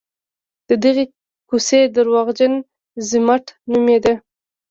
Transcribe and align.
د 0.67 0.69
دغې 0.83 1.05
کوڅې 1.49 1.81
درواغجن 1.95 2.53
ضمټ 3.09 3.45
نومېده. 3.71 4.13